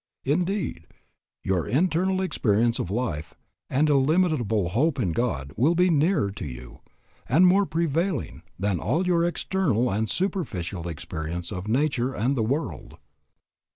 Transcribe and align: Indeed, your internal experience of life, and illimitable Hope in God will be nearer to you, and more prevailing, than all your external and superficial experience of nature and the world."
Indeed, 0.25 0.87
your 1.43 1.67
internal 1.67 2.21
experience 2.21 2.79
of 2.79 2.89
life, 2.89 3.35
and 3.69 3.87
illimitable 3.87 4.69
Hope 4.69 4.99
in 4.99 5.11
God 5.11 5.53
will 5.55 5.75
be 5.75 5.91
nearer 5.91 6.31
to 6.31 6.45
you, 6.47 6.79
and 7.29 7.45
more 7.45 7.67
prevailing, 7.67 8.41
than 8.57 8.79
all 8.79 9.05
your 9.05 9.23
external 9.23 9.91
and 9.91 10.09
superficial 10.09 10.87
experience 10.87 11.51
of 11.51 11.67
nature 11.67 12.15
and 12.15 12.35
the 12.35 12.41
world." 12.41 12.97